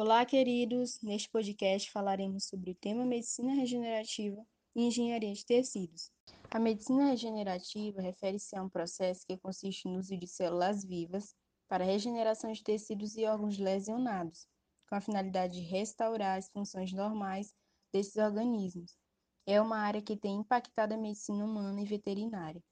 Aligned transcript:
Olá, 0.00 0.24
queridos! 0.24 1.00
Neste 1.02 1.28
podcast 1.28 1.90
falaremos 1.90 2.44
sobre 2.44 2.70
o 2.70 2.74
tema 2.76 3.04
medicina 3.04 3.52
regenerativa 3.52 4.46
e 4.76 4.84
engenharia 4.84 5.34
de 5.34 5.44
tecidos. 5.44 6.12
A 6.48 6.60
medicina 6.60 7.06
regenerativa 7.06 8.00
refere-se 8.00 8.56
a 8.56 8.62
um 8.62 8.68
processo 8.68 9.26
que 9.26 9.36
consiste 9.36 9.88
no 9.88 9.98
uso 9.98 10.16
de 10.16 10.28
células 10.28 10.84
vivas 10.84 11.34
para 11.66 11.82
a 11.82 11.86
regeneração 11.88 12.52
de 12.52 12.62
tecidos 12.62 13.16
e 13.16 13.24
órgãos 13.24 13.58
lesionados, 13.58 14.46
com 14.88 14.94
a 14.94 15.00
finalidade 15.00 15.54
de 15.54 15.66
restaurar 15.66 16.38
as 16.38 16.48
funções 16.48 16.92
normais 16.92 17.52
desses 17.92 18.14
organismos. 18.14 18.96
É 19.44 19.60
uma 19.60 19.78
área 19.78 20.00
que 20.00 20.16
tem 20.16 20.36
impactado 20.36 20.94
a 20.94 20.96
medicina 20.96 21.44
humana 21.44 21.80
e 21.80 21.84
veterinária. 21.84 22.62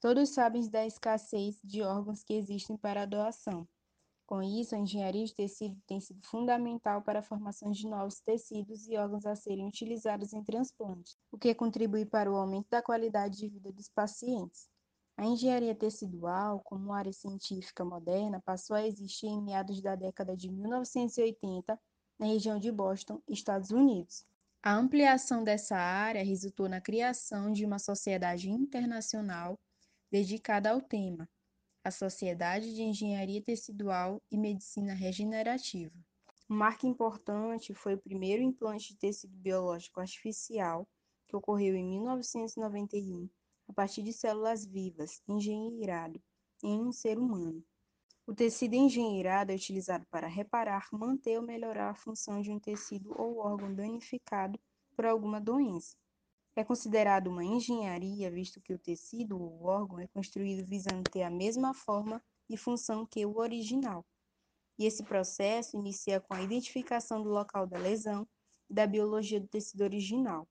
Todos 0.00 0.28
sabem 0.28 0.70
da 0.70 0.86
escassez 0.86 1.58
de 1.64 1.82
órgãos 1.82 2.22
que 2.22 2.34
existem 2.34 2.76
para 2.76 3.02
a 3.02 3.06
doação. 3.06 3.66
Com 4.32 4.42
isso, 4.42 4.74
a 4.74 4.78
engenharia 4.78 5.26
de 5.26 5.34
tecido 5.34 5.78
tem 5.86 6.00
sido 6.00 6.26
fundamental 6.26 7.02
para 7.02 7.18
a 7.18 7.22
formação 7.22 7.70
de 7.70 7.86
novos 7.86 8.18
tecidos 8.18 8.88
e 8.88 8.96
órgãos 8.96 9.26
a 9.26 9.36
serem 9.36 9.68
utilizados 9.68 10.32
em 10.32 10.42
transplantes, 10.42 11.18
o 11.30 11.36
que 11.36 11.54
contribui 11.54 12.06
para 12.06 12.32
o 12.32 12.36
aumento 12.36 12.66
da 12.70 12.80
qualidade 12.80 13.36
de 13.36 13.46
vida 13.46 13.70
dos 13.70 13.90
pacientes. 13.90 14.70
A 15.18 15.26
engenharia 15.26 15.74
tecidual, 15.74 16.60
como 16.60 16.94
área 16.94 17.12
científica 17.12 17.84
moderna, 17.84 18.40
passou 18.40 18.74
a 18.74 18.86
existir 18.86 19.26
em 19.26 19.42
meados 19.42 19.82
da 19.82 19.94
década 19.94 20.34
de 20.34 20.50
1980 20.50 21.78
na 22.18 22.24
região 22.24 22.58
de 22.58 22.72
Boston, 22.72 23.20
Estados 23.28 23.70
Unidos. 23.70 24.24
A 24.62 24.72
ampliação 24.72 25.44
dessa 25.44 25.76
área 25.76 26.24
resultou 26.24 26.70
na 26.70 26.80
criação 26.80 27.52
de 27.52 27.66
uma 27.66 27.78
sociedade 27.78 28.48
internacional 28.48 29.60
dedicada 30.10 30.70
ao 30.70 30.80
tema, 30.80 31.28
a 31.84 31.90
Sociedade 31.90 32.74
de 32.74 32.82
Engenharia 32.82 33.42
Tecidual 33.42 34.22
e 34.30 34.38
Medicina 34.38 34.94
Regenerativa. 34.94 35.92
Um 36.48 36.54
marco 36.54 36.86
importante 36.86 37.74
foi 37.74 37.94
o 37.94 38.00
primeiro 38.00 38.42
implante 38.42 38.92
de 38.92 38.98
tecido 38.98 39.36
biológico 39.36 40.00
artificial, 40.00 40.86
que 41.26 41.34
ocorreu 41.34 41.74
em 41.74 41.84
1991, 41.84 43.28
a 43.68 43.72
partir 43.72 44.02
de 44.02 44.12
células 44.12 44.64
vivas, 44.64 45.20
engenheirado, 45.26 46.22
em 46.62 46.80
um 46.80 46.92
ser 46.92 47.18
humano. 47.18 47.64
O 48.26 48.32
tecido 48.32 48.74
engenheirado 48.74 49.50
é 49.50 49.56
utilizado 49.56 50.06
para 50.08 50.28
reparar, 50.28 50.86
manter 50.92 51.38
ou 51.38 51.42
melhorar 51.42 51.90
a 51.90 51.94
função 51.94 52.40
de 52.40 52.52
um 52.52 52.60
tecido 52.60 53.12
ou 53.18 53.38
órgão 53.38 53.74
danificado 53.74 54.60
por 54.94 55.04
alguma 55.06 55.40
doença. 55.40 55.96
É 56.54 56.62
considerado 56.62 57.28
uma 57.28 57.44
engenharia, 57.44 58.30
visto 58.30 58.60
que 58.60 58.74
o 58.74 58.78
tecido 58.78 59.40
ou 59.40 59.64
órgão 59.64 59.98
é 59.98 60.06
construído 60.08 60.66
visando 60.66 61.10
ter 61.10 61.22
a 61.22 61.30
mesma 61.30 61.72
forma 61.72 62.22
e 62.48 62.56
função 62.58 63.06
que 63.06 63.24
o 63.24 63.38
original. 63.38 64.04
E 64.78 64.84
esse 64.84 65.02
processo 65.02 65.76
inicia 65.76 66.20
com 66.20 66.34
a 66.34 66.42
identificação 66.42 67.22
do 67.22 67.30
local 67.30 67.66
da 67.66 67.78
lesão 67.78 68.28
e 68.68 68.74
da 68.74 68.86
biologia 68.86 69.40
do 69.40 69.48
tecido 69.48 69.82
original. 69.82 70.46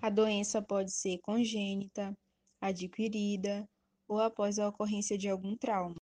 A 0.00 0.08
doença 0.08 0.62
pode 0.62 0.92
ser 0.92 1.18
congênita, 1.18 2.16
adquirida 2.60 3.68
ou 4.06 4.20
após 4.20 4.58
a 4.58 4.68
ocorrência 4.68 5.18
de 5.18 5.28
algum 5.28 5.56
trauma. 5.56 5.96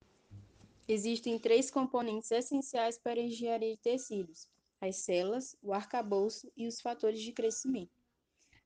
Existem 0.87 1.39
três 1.39 1.71
componentes 1.71 2.31
essenciais 2.31 2.97
para 2.97 3.19
a 3.19 3.23
engenharia 3.23 3.75
de 3.75 3.81
tecidos: 3.81 4.47
as 4.81 4.97
células, 4.97 5.55
o 5.61 5.73
arcabouço 5.73 6.51
e 6.57 6.67
os 6.67 6.81
fatores 6.81 7.21
de 7.21 7.31
crescimento. 7.31 7.94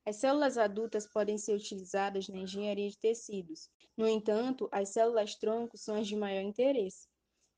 As 0.05 0.15
células 0.15 0.57
adultas 0.57 1.05
podem 1.05 1.37
ser 1.37 1.55
utilizadas 1.55 2.27
na 2.27 2.37
engenharia 2.37 2.89
de 2.89 2.97
tecidos. 2.97 3.69
No 3.95 4.07
entanto, 4.07 4.67
as 4.71 4.89
células-tronco 4.89 5.77
são 5.77 5.95
as 5.95 6.07
de 6.07 6.15
maior 6.15 6.41
interesse, 6.41 7.07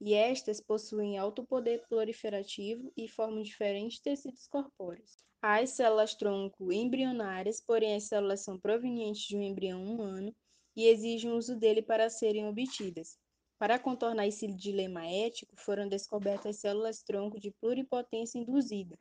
e 0.02 0.14
estas 0.14 0.60
possuem 0.60 1.18
alto 1.18 1.46
poder 1.46 1.84
proliferativo 1.88 2.92
e 2.98 3.08
formam 3.08 3.44
diferentes 3.44 4.00
tecidos 4.00 4.48
corpóreos. 4.48 5.18
Há 5.42 5.60
as 5.60 5.72
células-tronco 5.72 6.72
embrionárias, 6.74 7.62
porém 7.62 7.96
as 7.96 8.04
células 8.06 8.42
são 8.42 8.60
provenientes 8.60 9.24
de 9.24 9.38
um 9.38 9.42
embrião 9.42 9.84
humano 9.84 10.36
e 10.76 10.88
exigem 10.88 11.32
o 11.32 11.38
uso 11.38 11.56
dele 11.56 11.82
para 11.82 12.10
serem 12.10 12.48
obtidas. 12.48 13.18
Para 13.60 13.78
contornar 13.78 14.28
esse 14.28 14.48
dilema 14.48 15.06
ético, 15.06 15.56
foram 15.56 15.88
descobertas 15.88 16.58
células-tronco 16.58 17.40
de 17.40 17.52
pluripotência 17.52 18.40
induzida, 18.40 18.98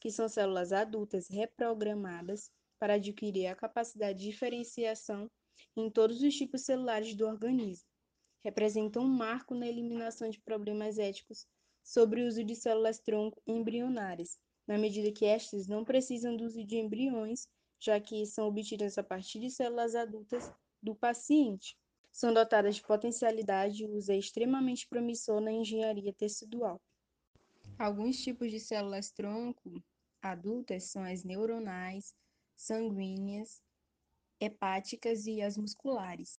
que 0.00 0.10
são 0.10 0.28
células 0.28 0.72
adultas 0.72 1.28
reprogramadas 1.28 2.50
para 2.80 2.94
adquirir 2.94 3.46
a 3.46 3.54
capacidade 3.54 4.18
de 4.18 4.24
diferenciação 4.24 5.30
em 5.76 5.90
todos 5.90 6.22
os 6.22 6.34
tipos 6.34 6.62
celulares 6.62 7.14
do 7.14 7.26
organismo. 7.26 7.86
Representam 8.42 9.04
um 9.04 9.08
marco 9.08 9.54
na 9.54 9.68
eliminação 9.68 10.30
de 10.30 10.40
problemas 10.40 10.98
éticos 10.98 11.46
sobre 11.84 12.22
o 12.22 12.26
uso 12.26 12.42
de 12.42 12.56
células-tronco 12.56 13.42
embrionárias, 13.46 14.38
na 14.66 14.78
medida 14.78 15.12
que 15.12 15.26
estas 15.26 15.66
não 15.66 15.84
precisam 15.84 16.34
do 16.34 16.44
uso 16.44 16.64
de 16.64 16.78
embriões, 16.78 17.46
já 17.78 18.00
que 18.00 18.24
são 18.24 18.48
obtidas 18.48 18.96
a 18.96 19.02
partir 19.02 19.40
de 19.40 19.50
células 19.50 19.94
adultas 19.94 20.50
do 20.82 20.94
paciente. 20.94 21.76
São 22.10 22.32
dotadas 22.32 22.76
de 22.76 22.82
potencialidade 22.82 23.84
e 23.84 23.86
uso 23.86 24.10
é 24.10 24.16
extremamente 24.16 24.88
promissor 24.88 25.40
na 25.40 25.52
engenharia 25.52 26.12
tecidual. 26.12 26.80
Alguns 27.78 28.22
tipos 28.22 28.50
de 28.50 28.58
células-tronco 28.58 29.82
adultas 30.22 30.84
são 30.84 31.02
as 31.02 31.24
neuronais, 31.24 32.14
sanguíneas, 32.60 33.62
hepáticas 34.38 35.26
e 35.26 35.40
as 35.40 35.56
musculares. 35.56 36.38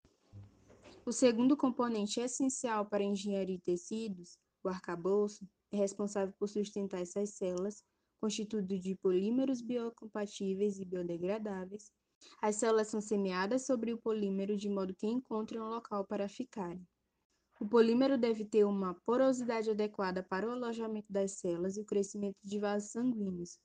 O 1.06 1.12
segundo 1.12 1.58
componente 1.58 2.20
essencial 2.20 2.86
para 2.86 3.04
a 3.04 3.08
engenharia 3.08 3.58
de 3.58 3.64
tecidos, 3.64 4.38
o 4.64 4.70
arcabouço, 4.70 5.48
é 5.72 5.78
responsável 5.78 6.34
por 6.38 6.48
sustentar 6.48 7.02
essas 7.02 7.32
células, 7.32 7.84
constituído 8.20 8.78
de 8.78 8.96
polímeros 8.96 9.62
biocompatíveis 9.62 10.78
e 10.80 10.86
biodegradáveis. 10.86 11.92
As 12.40 12.58
células 12.58 12.88
são 12.88 13.02
semeadas 13.02 13.66
sobre 13.66 13.92
o 13.92 13.98
polímero 13.98 14.56
de 14.56 14.70
modo 14.70 14.94
que 14.94 15.08
encontrem 15.08 15.60
um 15.60 15.70
local 15.70 16.06
para 16.06 16.30
ficarem. 16.30 16.88
O 17.60 17.68
polímero 17.68 18.18
deve 18.18 18.46
ter 18.46 18.64
uma 18.64 18.94
porosidade 19.06 19.72
adequada 19.72 20.22
para 20.22 20.48
o 20.48 20.52
alojamento 20.52 21.12
das 21.12 21.34
células 21.34 21.78
e 21.78 21.82
o 21.82 21.86
crescimento 21.86 22.38
de 22.44 22.60
vasos 22.60 22.92
sanguíneos, 22.92 23.60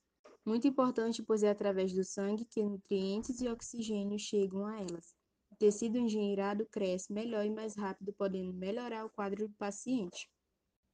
muito 0.46 0.66
importante, 0.68 1.22
pois 1.22 1.42
é 1.42 1.50
através 1.50 1.92
do 1.92 2.04
sangue 2.04 2.44
que 2.44 2.62
nutrientes 2.62 3.40
e 3.40 3.48
oxigênio 3.48 4.18
chegam 4.18 4.64
a 4.64 4.80
elas. 4.80 5.14
O 5.50 5.56
tecido 5.56 5.98
engenheirado 5.98 6.64
cresce 6.66 7.12
melhor 7.12 7.44
e 7.44 7.50
mais 7.50 7.74
rápido, 7.76 8.12
podendo 8.12 8.52
melhorar 8.52 9.04
o 9.04 9.10
quadro 9.10 9.48
do 9.48 9.54
paciente. 9.54 10.30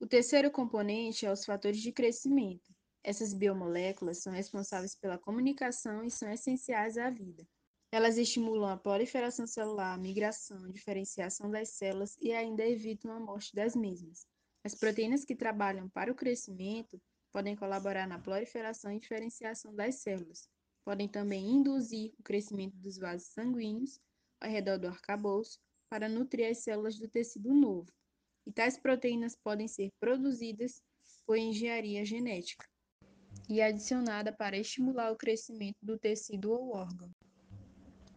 O 0.00 0.06
terceiro 0.06 0.50
componente 0.50 1.26
é 1.26 1.32
os 1.32 1.44
fatores 1.44 1.80
de 1.80 1.92
crescimento. 1.92 2.74
Essas 3.04 3.34
biomoléculas 3.34 4.22
são 4.22 4.32
responsáveis 4.32 4.94
pela 4.94 5.18
comunicação 5.18 6.04
e 6.04 6.10
são 6.10 6.32
essenciais 6.32 6.96
à 6.96 7.10
vida. 7.10 7.46
Elas 7.91 8.16
estimulam 8.16 8.70
a 8.70 8.76
proliferação 8.76 9.46
celular, 9.46 9.92
a 9.92 9.98
migração, 9.98 10.64
a 10.64 10.70
diferenciação 10.70 11.50
das 11.50 11.70
células 11.70 12.16
e 12.20 12.32
ainda 12.32 12.66
evitam 12.66 13.12
a 13.12 13.20
morte 13.20 13.54
das 13.54 13.76
mesmas. 13.76 14.26
As 14.64 14.74
proteínas 14.74 15.24
que 15.24 15.36
trabalham 15.36 15.88
para 15.91 16.10
o 16.10 16.14
crescimento 16.14 17.00
podem 17.32 17.56
colaborar 17.56 18.06
na 18.06 18.19
proliferação 18.19 18.93
e 18.93 18.98
diferenciação 18.98 19.75
das 19.75 19.97
células. 19.97 20.48
Podem 20.84 21.09
também 21.09 21.48
induzir 21.48 22.12
o 22.19 22.22
crescimento 22.22 22.76
dos 22.76 22.98
vasos 22.98 23.28
sanguíneos 23.28 23.98
ao 24.41 24.50
redor 24.50 24.78
do 24.78 24.88
arcabouço 24.88 25.59
para 25.88 26.09
nutrir 26.09 26.50
as 26.50 26.59
células 26.59 26.98
do 26.98 27.09
tecido 27.09 27.54
novo. 27.54 27.91
E 28.47 28.53
tais 28.53 28.78
proteínas 28.78 29.37
podem 29.37 29.69
ser 29.69 29.91
produzidas 30.00 30.82
por 31.25 31.37
engenharia 31.37 32.04
genética 32.04 32.66
e 33.48 33.62
adicionada 33.62 34.32
para 34.32 34.56
estimular 34.56 35.12
o 35.12 35.16
crescimento 35.16 35.78
do 35.82 35.98
tecido 35.98 36.53
ou 36.53 36.75
órgão. 36.75 37.10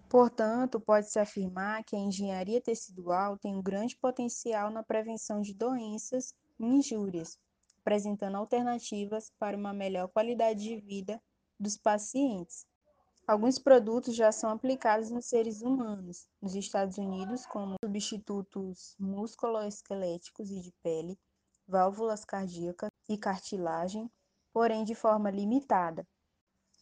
Portanto, 0.09 0.79
pode-se 0.79 1.19
afirmar 1.19 1.83
que 1.83 1.95
a 1.95 1.99
engenharia 1.99 2.61
tecidual 2.61 3.37
tem 3.37 3.55
um 3.55 3.61
grande 3.61 3.97
potencial 3.97 4.71
na 4.71 4.83
prevenção 4.83 5.41
de 5.41 5.53
doenças 5.53 6.33
e 6.59 6.65
injúrias, 6.65 7.37
apresentando 7.85 8.35
alternativas 8.37 9.31
para 9.37 9.55
uma 9.55 9.71
melhor 9.71 10.07
qualidade 10.07 10.63
de 10.63 10.75
vida 10.77 11.21
dos 11.59 11.77
pacientes. 11.77 12.65
Alguns 13.27 13.59
produtos 13.59 14.15
já 14.15 14.31
são 14.31 14.49
aplicados 14.49 15.11
nos 15.11 15.27
seres 15.27 15.61
humanos, 15.61 16.27
nos 16.41 16.55
Estados 16.55 16.97
Unidos, 16.97 17.45
como 17.45 17.75
substitutos 17.83 18.95
musculoesqueléticos 18.99 20.49
e 20.49 20.61
de 20.61 20.73
pele, 20.81 21.17
válvulas 21.67 22.25
cardíacas 22.25 22.89
e 23.07 23.17
cartilagem, 23.17 24.09
porém 24.51 24.83
de 24.83 24.95
forma 24.95 25.29
limitada. 25.29 26.07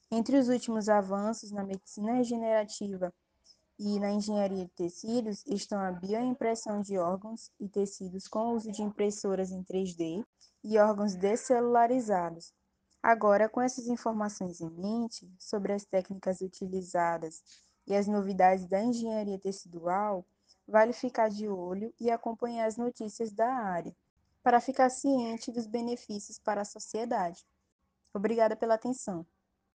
Entre 0.10 0.38
os 0.38 0.48
últimos 0.48 0.88
avanços 0.88 1.52
na 1.52 1.66
medicina 1.66 2.14
regenerativa 2.14 3.14
e 3.80 4.00
na 4.00 4.12
engenharia 4.12 4.66
de 4.66 4.72
tecidos 4.72 5.44
estão 5.46 5.80
a 5.80 5.92
bioimpressão 5.92 6.82
de 6.82 6.98
órgãos 6.98 7.52
e 7.60 7.68
tecidos 7.68 8.28
com 8.28 8.54
uso 8.54 8.72
de 8.72 8.82
impressoras 8.82 9.52
em 9.52 9.64
3D 9.64 10.24
e 10.64 10.78
órgãos 10.78 11.16
descelularizados. 11.16 12.54
Agora, 13.02 13.50
com 13.50 13.62
essas 13.62 13.88
informações 13.88 14.62
em 14.62 14.70
mente 14.70 15.30
sobre 15.38 15.74
as 15.74 15.84
técnicas 15.84 16.40
utilizadas 16.42 17.44
e 17.86 17.96
as 17.96 18.08
novidades 18.08 18.66
da 18.66 18.82
engenharia 18.82 19.38
tecidual, 19.38 20.26
vale 20.68 20.94
ficar 20.94 21.30
de 21.30 21.48
olho 21.50 21.94
e 22.00 22.10
acompanhar 22.10 22.66
as 22.66 22.78
notícias 22.78 23.32
da 23.32 23.52
área. 23.52 23.96
para 24.42 24.60
ficar 24.60 24.90
ciente 24.90 25.54
dos 25.54 25.66
benefícios 25.66 26.38
para 26.38 26.62
a 26.62 26.66
sociedade. 26.66 27.46
Obrigada 28.14 28.58
pela 28.58 28.74
atenção. 28.76 29.26